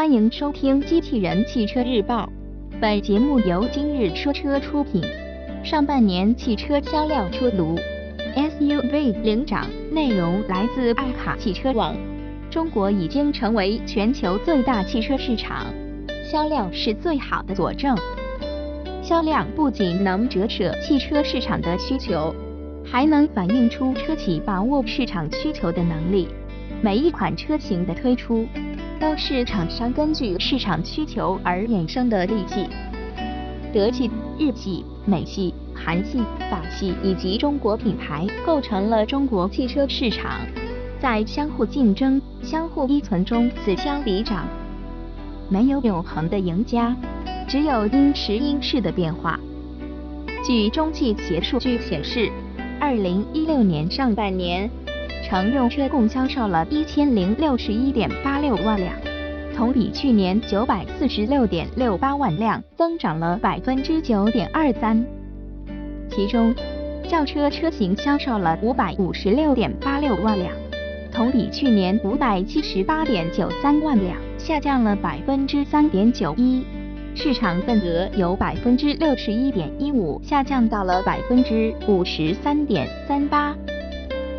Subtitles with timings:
[0.00, 2.24] 欢迎收听《机器人汽车日报》，
[2.80, 5.02] 本节目由今日说车出品。
[5.62, 7.78] 上半年汽车销量出炉
[8.34, 9.66] ，SUV 领涨。
[9.92, 11.94] 内容来自爱卡汽车网。
[12.50, 15.66] 中国已经成为全球最大汽车市场，
[16.24, 17.94] 销量是最好的佐证。
[19.02, 22.34] 销量不仅能折射汽车市场的需求，
[22.82, 26.26] 还能反映出车企把握市场需求的能力。
[26.80, 28.46] 每一款车型的推出。
[29.00, 32.68] 都是厂商根据市场需求而衍生的利器。
[33.72, 36.18] 德系、日系、美系、韩系、
[36.50, 40.40] 法系以及中国品牌构成了中国汽车市场，
[41.00, 44.46] 在相互竞争、相互依存中此消彼长。
[45.48, 46.94] 没有永恒的赢家，
[47.48, 49.40] 只有因时因势的变化。
[50.44, 52.30] 据中汽协数据显示，
[52.78, 54.70] 二零一六年上半年。
[55.22, 58.94] 乘用车共销售了一千零六十一点八六万辆，
[59.54, 65.04] 同比去年九百四十六点六八万辆，增长了百分之九点二三。
[66.08, 66.54] 其中，
[67.08, 70.52] 轿车车型销售了五百五十六点八六万辆，
[71.12, 76.64] 同比去年五百七十八点九三万辆，下降了百分之三点九一，
[77.14, 83.54] 市场份额由百分之六十一点一五下降到了百分之五十三点三八。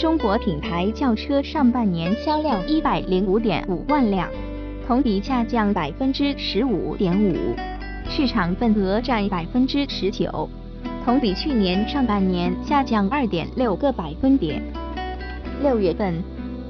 [0.02, 4.28] 中国品牌轿车上半年销量一百零五点五万辆，
[4.88, 7.36] 同比下降百分之十五点五，
[8.10, 10.50] 市场份额占百分之十九，
[11.06, 14.60] 同比去年上半年下降二点六个百分点。
[15.62, 16.16] 六月份，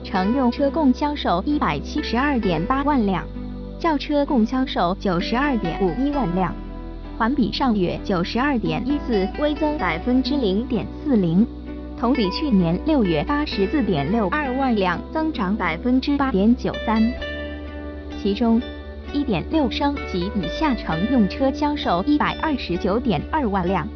[0.04, 3.26] 乘用车共销售一百七十二点八万辆，
[3.80, 6.54] 轿车共销售九十二点五一万辆，
[7.18, 11.48] 环比上月九十二点一四微增百分之零点四零。
[12.02, 16.99] 同比去年六月八十四点六二万辆，增长百分之八点九三。
[18.19, 18.59] 其中，
[19.13, 23.88] 一点六升及以下乘用车销售一百二十九点二万辆，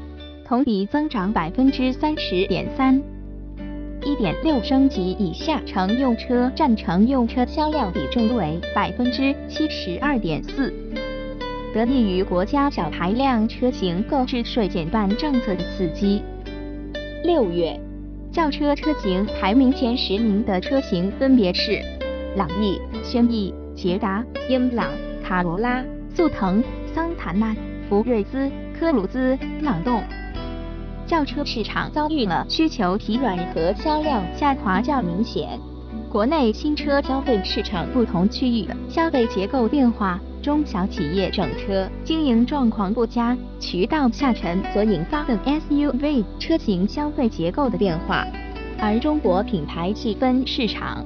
[0.47, 3.01] 同比增长百分之三十点三。
[4.03, 10.71] 一点六升及以下乘用车占乘用车销量比重为百分之七十二点四。
[11.73, 16.21] 得益于国家小排量车型购置税减半政策的刺激，
[17.23, 17.75] 六月。
[18.35, 21.81] 轿车车型排名前十名的车型分别是
[22.35, 24.91] 朗逸、轩逸、捷达、英朗、
[25.23, 25.81] 卡罗拉、
[26.13, 26.61] 速腾、
[26.93, 27.55] 桑塔纳、
[27.87, 30.03] 福睿斯、科鲁兹、朗动。
[31.07, 35.57] 轿车市场遭遇了需求疲软和销量下滑较明显。
[36.11, 40.19] 国内新车消费市场不同区域消费结构变化。
[40.45, 48.23] 中小企业整车经营状况不佳，渠道下沉所引发的 SUV 车型消费结构的变化，
[48.77, 51.03] 而中国品牌细分市场，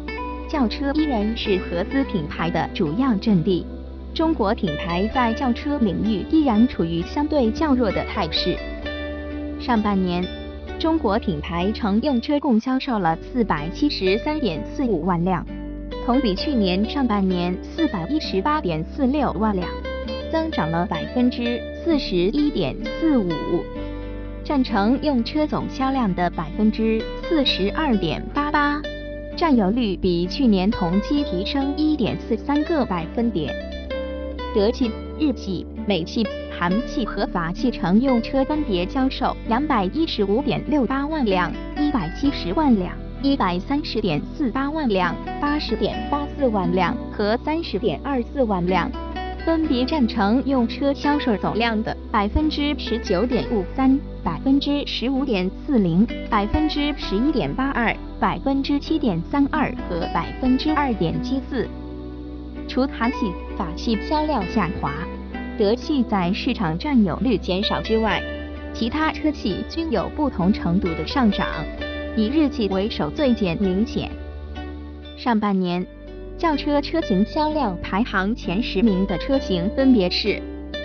[0.49, 3.65] 轿车依然是合资品牌的主要阵地。
[4.13, 8.57] 中国品牌在轿车领域依然处于相对较弱的态势。
[9.57, 10.21] 上半年，
[10.77, 15.45] 中国品牌乘用车共销售了四百七十三点四五万辆。
[16.09, 19.69] 同比去年上半年四百一十八点四六万辆，
[20.31, 23.29] 增长了百分之四十一点四五，
[24.43, 28.81] 占乘用车总销量的百分之四十二点八八，
[29.37, 33.53] 占有率比去年同期提升一点四三个百分点。
[34.55, 34.89] 德系、
[35.19, 36.25] 日系、美系、
[36.59, 42.97] 韩系合法汽乘用车分别销售两百一十五点六八万辆、一百七十万辆。
[43.21, 48.89] 一百三十点四八万辆、八十点八四万辆和三十点二四万辆，
[49.45, 61.67] 分别占乘用车销售总量的百分之十九点五三、百分之十五点四零、百分之十一点八二、百分之七点三二和百分之二点七四。
[62.69, 64.93] 除韩系、法系销量下滑，
[65.57, 68.23] 德系在市场占有率减少之外，
[68.73, 71.45] 其他车系均有不同程度的上涨。
[72.19, 74.11] 以日系为首最减明显。
[75.15, 75.87] 上半年，
[76.37, 80.41] 轿车车型销量排行前十名的车型分别是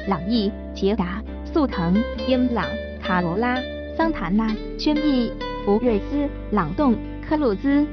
[0.07, 2.65] 朗逸、捷达、速腾、英朗、
[3.03, 3.59] 卡罗拉、
[3.97, 5.33] 桑塔纳、轩逸、
[5.65, 6.95] 福睿斯、朗动、
[7.29, 7.85] 科鲁兹。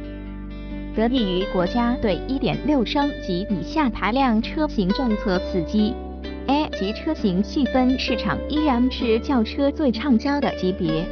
[0.95, 5.95] 得益于国家对1.6升及以下排量车型政策刺激
[6.45, 11.03] ，A 级车型细分市场依然是轿车最畅销的级别。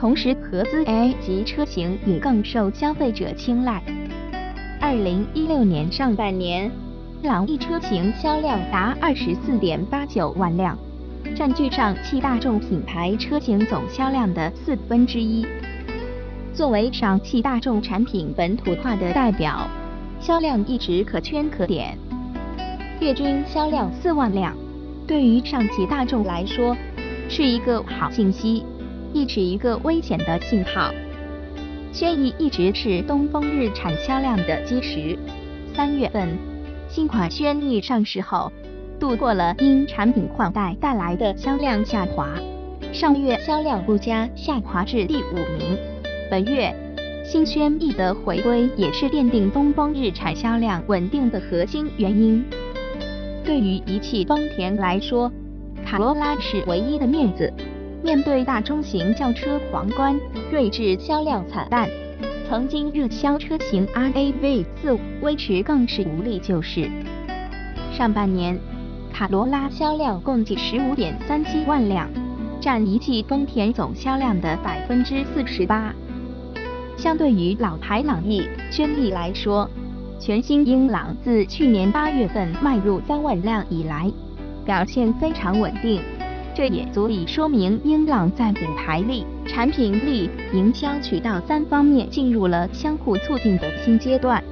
[0.00, 3.82] 同时，合资 A 级车型也更受消费者青睐。
[4.80, 6.70] 二零一六年上半年，
[7.22, 10.78] 朗逸车型销量达二十四点八九万辆，
[11.36, 15.46] 占据上汽大众品牌车型总销量的四分之一。
[16.54, 19.68] 作为上汽大众产品本土化的代表，
[20.18, 21.98] 销量一直可圈可点。
[23.00, 24.56] 月均销量四万辆，
[25.06, 26.74] 对于上汽大众来说
[27.28, 28.64] 是一个好信息，
[29.12, 30.90] 亦是一个危险的信号。
[31.92, 35.18] 轩逸一直是东风日产销量的基石。
[35.74, 36.38] 三月份，
[36.88, 38.52] 新款轩逸上市后，
[38.98, 42.38] 度过了因产品换代带来的销量下滑，
[42.92, 45.76] 上月销量不佳，下滑至第五名。
[46.30, 46.72] 本月，
[47.24, 52.44] 新轩逸的回归也是奠定东风日产销量稳定的核心原因。
[53.44, 55.32] 对于一汽丰田来说，
[55.84, 57.52] 卡罗拉是唯一的面子。
[58.02, 60.18] 面对大中型轿车皇冠，
[60.50, 61.88] 锐志销量惨淡。
[62.48, 66.90] 曾经热销车型 RAV 四威驰更是无力救市。
[67.92, 68.58] 上半年，
[69.12, 72.08] 卡罗拉销量共计十五点三七万辆，
[72.60, 75.94] 占一汽丰田总销量的百分之四十八。
[76.96, 79.70] 相对于老牌朗逸、轩逸来说，
[80.18, 84.10] 全新英朗自去年八月份迈入三万辆以来，
[84.64, 86.00] 表现非常稳定，
[86.54, 94.42] 这也足以说明英朗在品牌力、产品力、营销渠道三方面进入了相互促进的新阶段。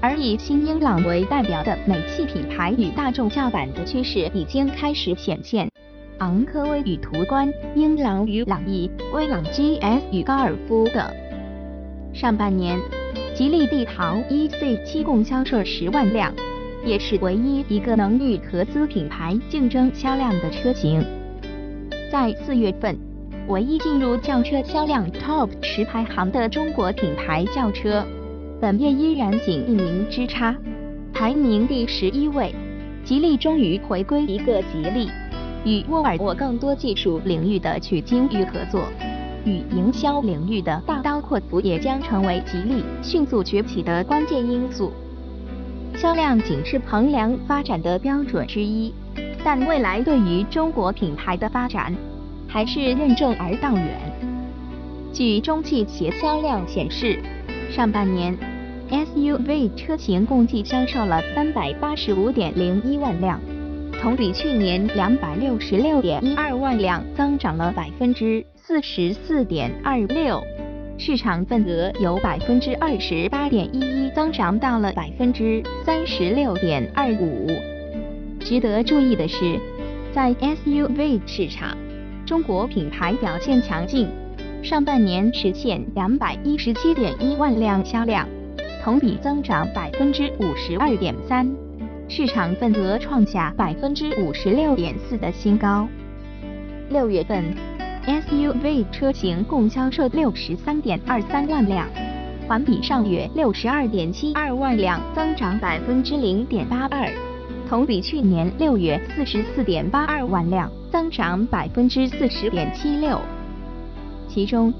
[0.00, 5.68] 而以新英朗为代表的美系品牌与大众叫板的趋势已经开始显现，
[6.18, 11.04] 昂科威与途观、英朗与朗逸、威朗 GS 与高尔夫等。
[12.14, 12.78] 上半年。
[13.32, 16.30] 吉利帝豪 EC7 共销售十万辆，
[16.84, 21.04] 也是唯一一个能与合资品牌竞争销量的车型。
[22.10, 22.96] 在四月份，
[23.48, 28.04] 唯一进入轿车销量 TOP 十排行的中国品牌轿车，
[28.60, 30.56] 本月依然仅一名之差，
[31.12, 32.54] 排名第十一位。
[33.04, 35.08] 吉利终于回归一个吉利，
[35.64, 38.84] 与沃尔沃更多技术领域的取经与合作。
[39.44, 44.92] 与营销领域的大刀阔斧也将成为吉利迅速崛起的关键因素。
[46.00, 48.90] 销量仅是衡量发展的标准之一，
[49.44, 51.94] 但未来对于中国品牌的发展
[52.48, 54.00] 还是任重而道远。
[55.12, 57.18] 据中汽协销量显示，
[57.70, 58.34] 上半年
[58.88, 63.38] SUV 车型共计销售了三百八十五点零一万辆，
[64.00, 68.42] 同比去年两百六十六点一二万辆增长了百分之。
[68.56, 70.42] 四十四点二六，
[71.02, 77.50] 市场份额由百分之二十八点一一增长到了百分之三十六点二五。
[78.40, 79.58] 值得注意的是，
[80.12, 81.74] 在 SUV 市场，
[82.26, 84.10] 中国品牌表现强劲，
[84.62, 88.28] 上半年实现两百一十七点一万辆销量，
[88.84, 91.50] 同比增长百分之五十二点三，
[92.10, 95.88] 市场份额创下百分之五十六点四的新高。
[96.90, 97.69] 六月份。
[98.10, 101.86] SUV 车型共销售六十三点二三万辆，
[102.48, 107.08] 环比上月六十二点七二万辆增长百分之零点八二，
[107.68, 113.16] 同比去年六月四十四点八二万辆增长百分之四十点七六。
[114.28, 114.74] 其中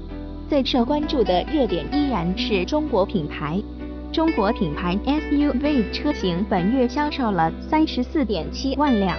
[0.49, 3.63] 最受关注的热点依然是中国品牌，
[4.11, 9.15] 中国品牌 SUV 车型本月销售了三十四点七万辆。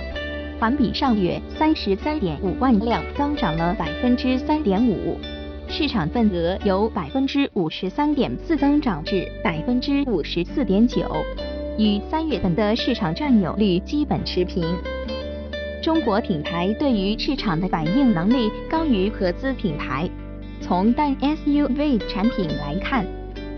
[0.63, 5.19] 环比上月三十三点五万辆增长了百分之三点五，
[5.67, 11.05] 市场份额由百分之五十三点四增长至百分之五十四点九，
[11.77, 14.63] 与三月份的市场占有率基本持平。
[15.83, 20.09] 中国品牌对于市场的反应能力高于合资品牌。
[20.61, 23.05] 从单 SUV 产品来看，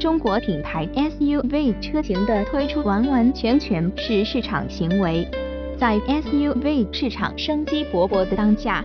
[0.00, 5.28] 中国品牌 SUV 车型的推出完完全全是市场行为。
[5.76, 8.85] 在 SUV 市场生机勃勃的当下，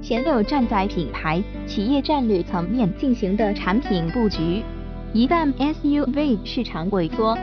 [0.00, 4.62] 前六站在品牌企业战略层面进行的产品布局，
[5.12, 7.36] 一旦 SUV 市场萎缩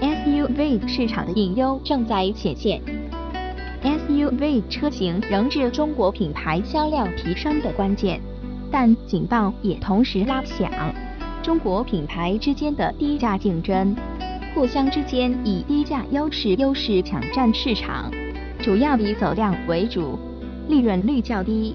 [0.00, 2.80] ，SUV 市场的隐忧正在显现。
[3.82, 8.20] SUV 车型仍是中国品牌销量提升的关键，
[8.70, 10.70] 但警报也同时拉响，
[11.40, 13.94] 中国品牌之间的低价竞争，
[14.54, 18.10] 互相之间以低价优势优势抢占市场。
[18.62, 20.18] 主要以走量为主，
[20.68, 21.74] 利润率较低。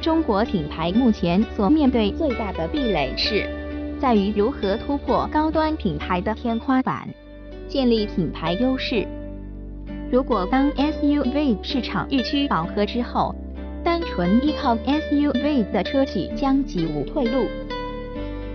[0.00, 3.48] 中国品牌目前所面对最大的壁垒是，
[4.00, 7.08] 在于如何突破高端品牌的天花板，
[7.68, 9.06] 建立品牌优势。
[10.10, 13.34] 如果当 SUV 市场日趋饱和之后，
[13.84, 17.46] 单纯依靠 SUV 的车企将几无退路。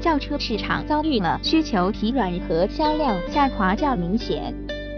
[0.01, 4.53] 轿车市场遭遇了需求疲软和销量下滑较明显。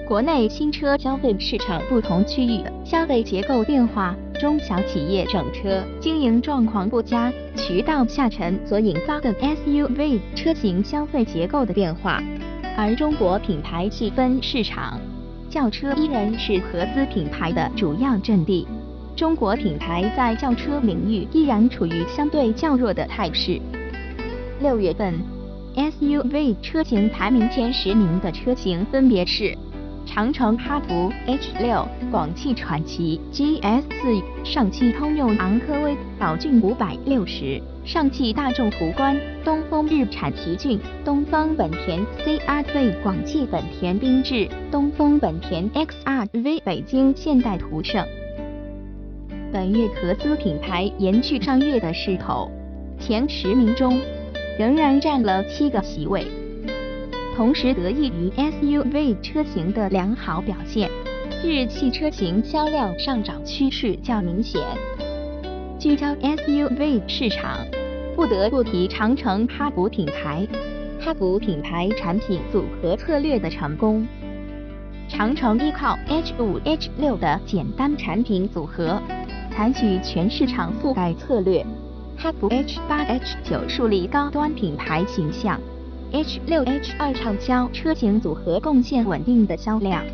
[0.06, 12.22] 国内新车消费市场不同区域消费结构变化，中小企业整车经营状况不佳，渠道下沉所引发的 SUV 车型消费结构的变化，
[12.76, 15.00] 而中国品牌细分市场，
[15.50, 18.68] 轿车依然是合资品牌的主要阵地。
[19.16, 23.58] 中国品牌在轿车领域依然处于相对较弱的态势。
[24.60, 25.14] 六月份
[25.78, 29.58] ，SUV 车型排名前十名的车型分别是。
[30.06, 48.06] 长城哈弗 H 六、广汽传祺 GS 四、上汽通用昂科威、宝骏五百六十、上汽大众途观、东风日产奇骏、东风本田 CR-V、广汽本田缤智、东风本田 XR-V、北京现代途胜。
[49.52, 52.52] 本月合资品牌延续上月的势头，
[53.00, 54.00] 前十名中
[54.60, 56.28] 仍然占了七个席位。
[57.36, 60.88] 同时得益于 SUV 车型的良好表现，
[61.44, 64.62] 日系车型销量上涨趋势较明显。
[65.80, 67.58] 聚焦 SUV 市场，
[68.16, 70.48] 不得不提长城哈弗品牌。
[71.02, 74.08] 哈弗品牌产品组合策略的成功，
[75.10, 79.02] 长城依靠 H5、H6 的简单产品组合，
[79.52, 81.66] 采取全市场覆盖策略。
[82.16, 85.60] 哈弗 H8、H9 树立高端品牌形象。
[86.14, 90.06] H 六 H 二畅销车型组合贡献稳定的销量，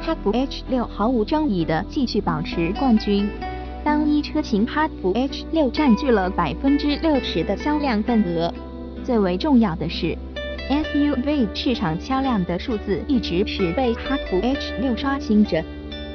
[0.00, 3.28] 哈弗 H 六毫无争议的继续保持冠军。
[3.84, 8.50] 单一车型哈弗 H 六占据了百分之六十的销量份额。
[9.04, 10.16] 最为重要的是
[10.70, 15.62] ，SUV 市场销量的数字一直是被哈弗 H 六刷新着，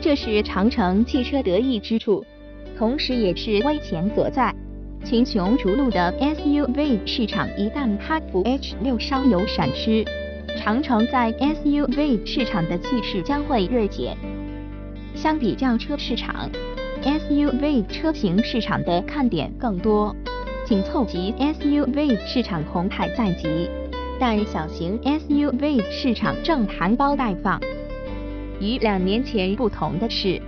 [0.02, 2.26] 这是长城汽车得意之处，
[2.76, 4.52] 同时也是危险所在。
[5.06, 10.06] 群雄逐鹿的 SUV 市场一旦哈弗 H 六稍有闪失，
[10.58, 14.16] 长城在 SUV 市场的气势将会锐减。
[15.16, 16.50] 相比轿车市场
[17.02, 20.16] ，SUV 车型市场的看点更多，
[20.66, 23.68] 紧凑级 SUV 市场红海在即，
[24.20, 27.60] 但小型 SUV 市场正含苞待放。
[28.60, 30.40] 与两年前不同的是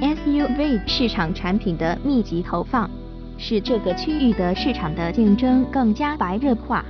[0.00, 2.90] ，SUV 市场产品的密集投放。
[3.38, 6.84] 使这个区域的市场的竞争更加白热化。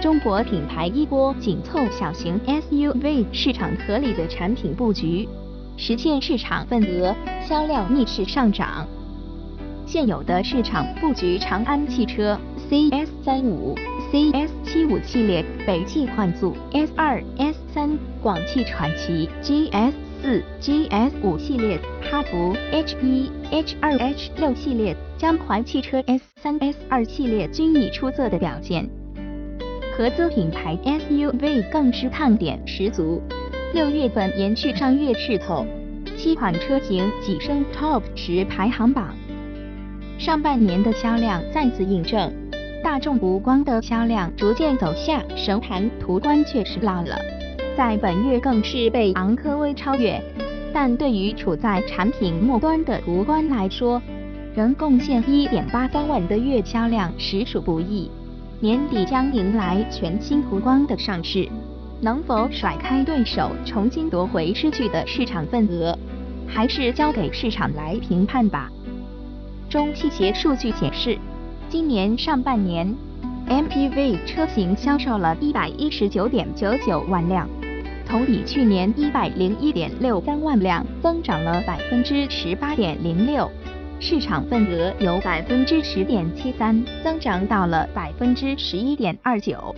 [0.00, 5.26] 中国品牌一波紧凑小型 SUV 市场合理的产品布局，
[5.76, 8.86] 实现市场份额、销量逆势上涨。
[9.86, 12.38] 现有的市场布局：长安汽车
[12.68, 13.74] CS 三五、
[14.12, 19.92] CS 七五系列、北汽幻速 S 二、S 三、广汽传祺 GS。
[20.20, 28.88] 四 GS 五系列、哈弗 H 一、H 二、H 六系列、江淮汽车 S 三、S 二系列均已出色的表现，
[29.92, 33.20] 合资品牌 SUV 更是看点十足。
[33.74, 35.66] 六月份延续上月势头，
[36.16, 39.12] 七款车型跻身 TOP 十排行榜。
[40.20, 42.32] 上半年的销量再次印证，
[42.84, 47.18] 大众途观的销量逐渐走下神坛，途观确实落了。
[47.76, 50.22] 在本月更是被昂科威超越，
[50.72, 54.00] 但对于处在产品末端的途观来说，
[54.58, 58.10] 仍贡献一点八三万的月销量实属不易。
[58.58, 61.48] 年底将迎来全新途观的上市，
[62.00, 65.96] 能否甩开对手，重新夺回失去的市场份额，
[66.48, 68.68] 还是交给市场来评判吧。
[69.70, 71.16] 中汽协数据显示，
[71.70, 72.92] 今年上半年
[73.46, 77.48] MPV 车型销售了一百一十九点九九万辆。
[78.08, 83.48] 同比去年一百零一点六三万辆，增长了百分之十八点零六，
[84.00, 89.74] 市场份额由百分之十点七三增长到了百分之十一点二九。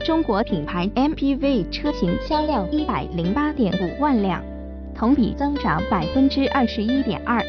[0.00, 4.42] 中国品牌 MPV 车型销量一百零八点五万辆，
[4.94, 7.44] 同比增长百分之二十一点二，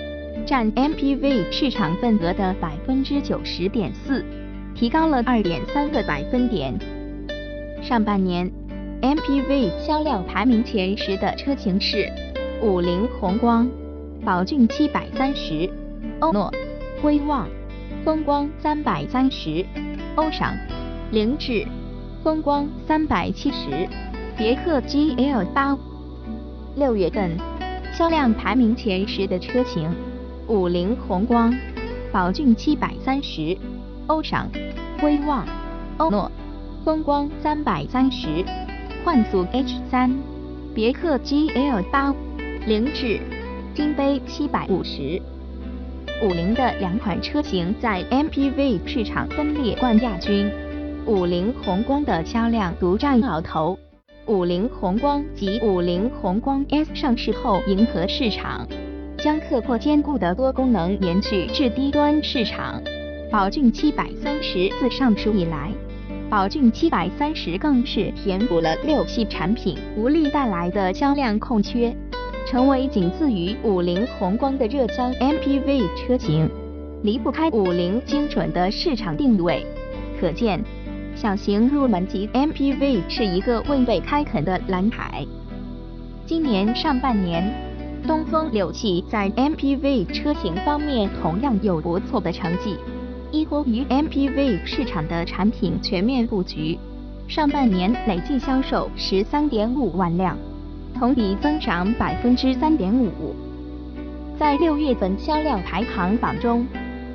[0.46, 4.26] 占 MPV 市场份额的百分之九十点四，
[4.76, 6.78] 提高了二点三个百分点。
[7.82, 8.52] 上半年。
[9.02, 12.12] MPV 销量排名前十的车型是
[12.62, 13.66] 五菱宏光、
[14.26, 15.70] 宝骏七百三十、
[16.20, 16.52] 欧诺、
[17.04, 17.48] 威旺、
[18.04, 19.66] 风光三百三十、
[20.16, 20.56] 欧尚、
[21.12, 21.66] 凌志、
[22.24, 23.88] 风光三百七十、
[24.38, 25.78] 别克 GL 八。
[26.76, 27.38] 六月份
[27.94, 29.90] 销量排名前十的车型：
[30.48, 31.54] 五菱宏光、
[32.12, 33.58] 宝骏七百三十、
[34.08, 34.50] 欧尚、
[35.02, 35.46] 威旺、
[35.98, 36.32] 欧诺、
[36.84, 38.46] 风光三百三十。
[39.06, 40.14] 幻速 H 三、
[40.76, 42.14] 别克 GL 八、
[42.68, 43.20] 凌志、
[43.76, 45.22] 金杯七百五十、
[46.24, 50.52] 五菱的两款车型在 MPV 市场分列冠亚军，
[51.06, 53.78] 五菱宏光的销量独占鳌头。
[54.26, 58.68] 五菱宏光及五菱宏光 S 上市后迎合市场，
[59.18, 62.82] 将突破坚固的多功能延续至低端市场。
[63.32, 65.72] 宝骏七百三十自上市以来。
[66.30, 71.96] 宝骏七百三十更是填补了六系产品无力带来的销量空缺，
[72.48, 76.50] 成为仅次于五菱宏光的热销 MPV 车型，
[77.04, 79.66] 离不开五菱精准的市场定位。
[80.20, 80.60] 可见，
[81.16, 85.26] 小型入门级 MPV 是一个未被开垦的蓝海。
[86.26, 87.54] 今年上半年，
[88.08, 92.76] 东风柳汽在 MPV 车型方面同样有不错的成绩。
[93.32, 96.80] 依托于 MPV 市场的产品全面布局，
[97.28, 100.36] 上半年累计销售十三点五万辆，
[100.98, 103.36] 同比增长百分之三点五。
[104.38, 106.66] 在六月份销量排行榜中，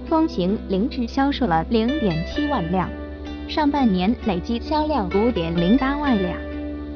[0.07, 2.89] 风行凌志销售了零点七万辆，
[3.49, 6.37] 上半年累计销量五点零八万辆。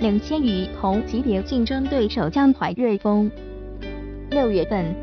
[0.00, 3.30] 领先于同级别竞争对手江淮瑞风。
[4.30, 4.94] 六月份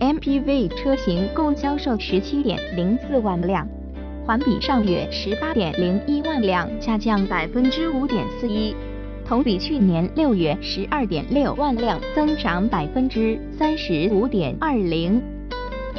[0.00, 3.66] ，MPV 车型共销售十七点零四万辆，
[4.26, 8.74] 环比上月十八点零一万辆下降百分之五点四一，
[9.32, 15.22] 同比去年六月十二点六万辆增长百分之三十五点二零。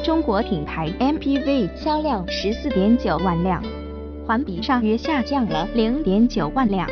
[0.04, 3.60] 中国品牌 MPV 销量十四点九万辆，
[4.28, 6.88] 环比上月下降了零点九万辆。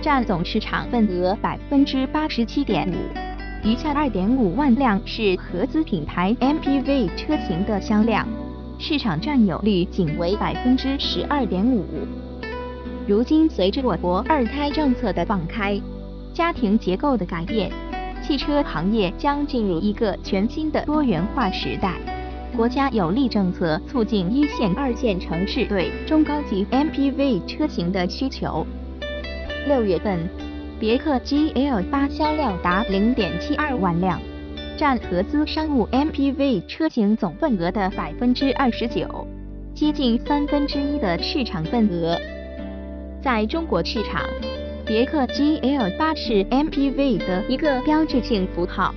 [0.00, 8.26] 占总市场份额百分之八十七点五，余下二点五万辆是合资品牌 MPV 车型的销量，
[8.78, 11.84] 市场占有率仅为百分之十二点五。
[13.08, 15.80] 如今，随着我国二胎政策的放开，
[16.32, 17.68] 家庭结构的改变，
[18.22, 21.96] 汽车行业将进入一个全新的多元化时代。
[22.56, 28.64] 国家有力政策促进一线、二线城市对中高级 MPV 车型的需求。
[29.66, 30.28] 六月份，
[30.78, 34.20] 别克 GL 八销量达零点七二万辆，
[34.76, 39.26] 占合资商务 MPV 车型总份额的百分之二十九，
[39.74, 42.16] 接近三分之一的市场份额。
[43.22, 44.20] 在中国市场，
[44.84, 48.92] 别克 GL 八是 MPV 的一个标志性符号，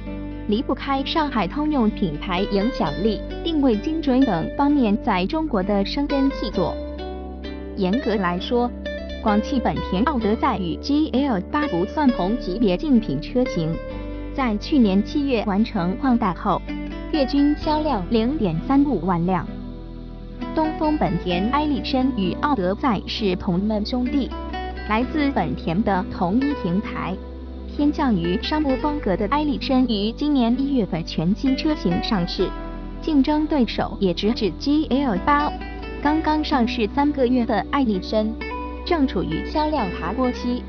[0.48, 6.76] 离不开上海通用品牌影响力、定位精准等方面在中国的生根细作。
[7.78, 8.68] 严格来说，
[9.22, 13.78] 广汽本田奥德赛与 GL 八不算同级别竞品车型，
[14.34, 16.60] 在去年七月完成换代后，
[17.12, 19.48] 月均销量零点三五万辆。
[20.56, 24.30] 东风本田艾力绅与奥德赛是同门兄弟，
[24.88, 27.14] 来自本田的同一平台。
[27.76, 32.50] 偏向于商务风格的艾力绅于今年一月份全新车型上市，
[33.02, 35.52] 竞争对手也直指 GL 八。
[36.02, 38.28] 刚刚上市三个月的艾力绅。
[38.86, 40.64] 正处于销量爬坡期，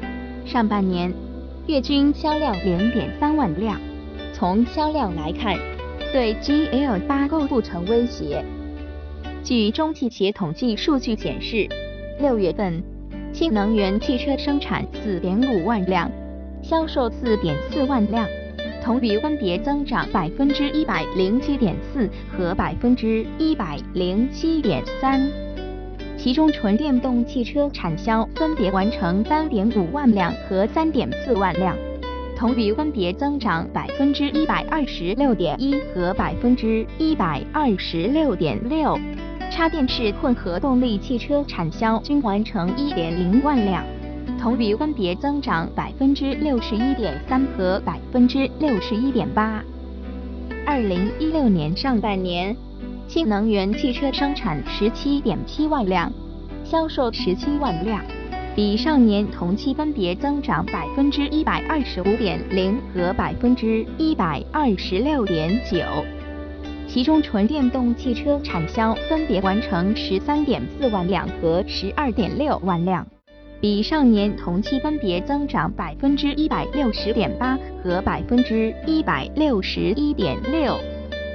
[0.44, 1.14] 上半年
[1.68, 3.79] 月均销量零点三万辆。
[4.33, 5.57] 从销量来看，
[6.12, 8.44] 对 GL 八构不成威胁。
[9.46, 11.68] 据中汽协统计数据显示
[12.18, 12.82] 六月份
[13.32, 16.11] 新能源汽车生产四点五万辆
[16.64, 18.26] 销售四点四万辆
[18.82, 25.30] 同比分别增长百分之一百零七点四和百分之一百零七点三。
[26.18, 31.76] 其中纯电动汽车产销分别完成三点五万辆和三点四万辆
[32.37, 38.98] 同比分别增长百分之一百二十六点一和百分之一百二十六点六。
[39.50, 43.85] 插电式混合动力汽车产销均完成一点零万辆
[44.38, 49.62] 同比分别增长百分之六十一点三和百分之六十一点八。
[50.66, 52.54] 二零一六年上半年
[53.09, 56.12] 新能源汽车生产十七点七万辆
[56.64, 58.04] 销售十七万辆
[58.54, 66.15] 比上年同期分别增长百分之一百二十五点零和百分之一百二十六点九。
[66.96, 73.06] 其中，纯电动汽车产销分别完成十三点四万辆和十二点六万辆，
[73.61, 80.74] 比上年同期分别增长百分之一百六十点八和百分之一百六十一点六。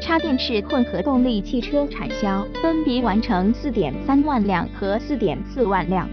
[0.02, 6.10] 插电式混合动力汽车产销分别完成四点三万辆和四点四万辆，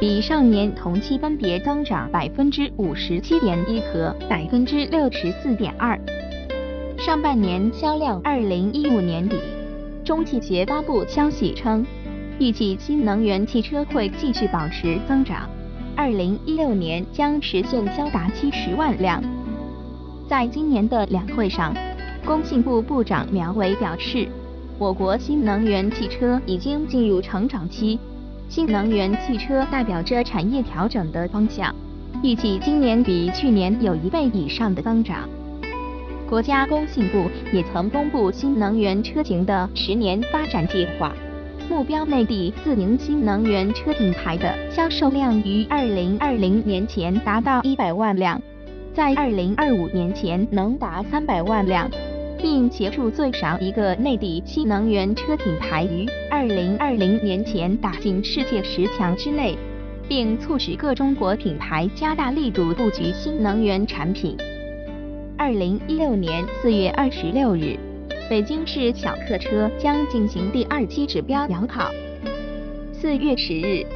[0.00, 6.00] 比上年同期分别增长百分之五十七点一和百分之六十四点二。
[7.06, 9.36] 上半年销量，二零一五年底，
[10.04, 11.86] 中汽协发布消息称，
[12.40, 15.48] 预计新能源汽车会继续保持增长，
[15.94, 19.22] 二零一六年将实现销达七十万辆。
[20.28, 21.72] 在今年的两会上。
[22.24, 24.26] 工信部部长苗圩表示，
[24.76, 28.00] 我国新能源汽车已经进入成长期，
[28.48, 31.72] 新能源汽车代表着产业调整的方向，
[32.24, 35.28] 预计今年比去年有一倍以上的增长。
[36.28, 41.14] 国家工信部也曾公布新能源车型的十年发展计划，
[41.70, 48.42] 目标内地自营新能源车品牌的销售量于二零二零年前达到一百万辆，
[48.92, 51.88] 在二零二五年前能达三百万辆，
[52.42, 59.56] 并协助最少一个内地新能源车品牌于二零二零年前打进世界十强之内，
[60.08, 64.36] 并促使各中国品牌加大力度布局新能源产品。
[65.38, 67.78] 二零一六年四月二十六日。
[68.30, 71.90] 北京市小客车将进行第二期指标摇跑。
[72.90, 73.86] 四月十日，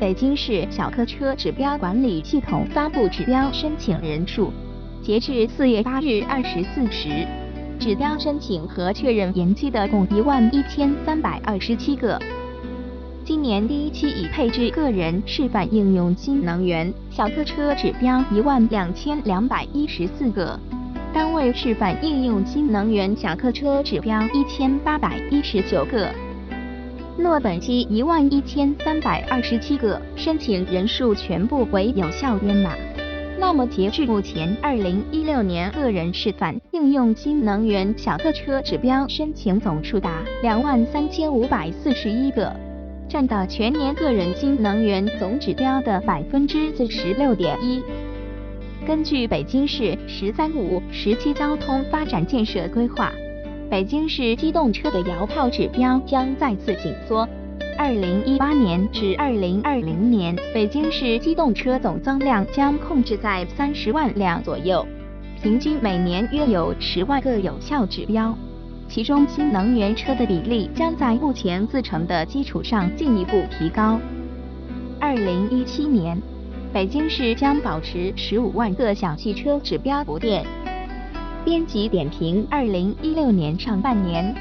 [0.00, 4.52] 北京市小客车指标管理系统发布指标申请人数，
[5.00, 7.08] 截至四月八日二十四时，
[7.78, 12.20] 指标申请和确认延期的共一万一千三百二十七个。
[13.24, 20.58] 今年第一期已配置个人示范应用新能源小客车指标一万两千两百一十四个。
[21.14, 26.08] 单位示范应用新能源小客车指标一千八百一十九个，
[27.16, 32.72] 诺本机一万一千三百二十七个申请人数全部为有效编码。
[33.38, 42.54] 那么截至目前，二零一六年个人示范应用新能源小客车指标申请总数达两万三千五百四十一个，
[43.08, 47.82] 占到全年个人新能源总指标的百分之四十六点一。
[48.88, 53.12] 根据北京市“十三五”时期交通发展建设规划，
[53.68, 57.28] 北京市机动车的摇号指标将再次紧缩。
[57.76, 64.86] 二零一八年至二零二零年，北京市机动车总增量将控制在三十万辆左右，
[65.42, 68.34] 平均每年约有十万个有效指标。
[68.88, 74.00] 其中，新能源车的比例将在目前自成的基础上进一步提高。
[74.98, 76.18] 二零一七年。
[76.70, 80.44] 北京市将保持十五万个小汽车指标不变。
[81.44, 84.34] 编辑点评：二零一六年上半年，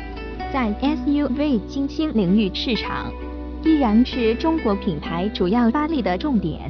[0.52, 3.12] 在 SUV 新兴领域市场，
[3.64, 6.70] 依然是中国品牌主要发力的重点。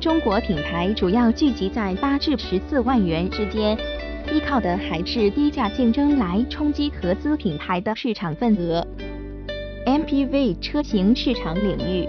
[0.00, 3.76] 中国品牌主要聚集在八至十四万元之间，
[4.32, 8.86] 依靠的还是低价竞争来冲击合资品牌的市场份额。
[9.84, 12.06] MPV 车型市场领域。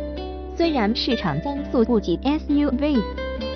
[0.56, 3.02] 虽然市场增速不及 SUV，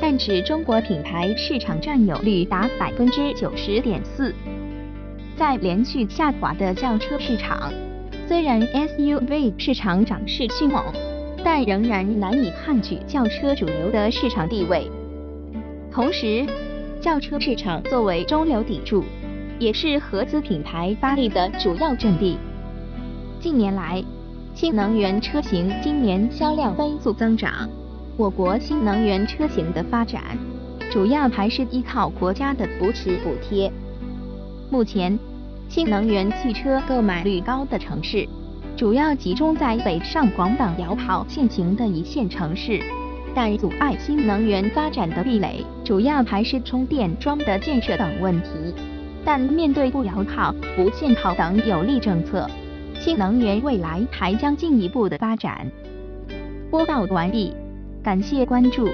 [0.01, 4.33] 但指中国品牌市场占有率达百分之九十点四。
[5.35, 7.71] 在连续下滑的轿车市场，
[8.27, 10.83] 虽然 SUV 市场涨势迅猛，
[11.43, 14.89] 但仍然难以撼举轿车主流的市场地位。
[15.91, 16.47] 同时，
[16.99, 19.03] 轿车市场作为中流砥柱，
[19.59, 22.37] 也是合资品牌发力的主要阵地。
[23.39, 24.03] 近年来，
[24.59, 27.69] 新能源车型今年销量飞速增长。
[28.17, 30.35] 我国新能源车型的发展，
[30.91, 33.71] 主要还是依靠国家的扶持补贴。
[34.71, 35.15] 目前，
[35.69, 38.27] 新能源汽车购买率高的城市，
[38.75, 42.81] 主要集中在北上广等摇号限行的一线城市。
[43.35, 48.49] 但阻碍新能源发展的壁垒，主要还是充电桩的建设等问题。
[49.23, 52.49] 但面对不摇号、不限号等有利政策。
[52.99, 55.69] 新能源未来还将进一步的发展。
[56.69, 57.53] 播报完毕，
[58.03, 58.89] 感谢关注。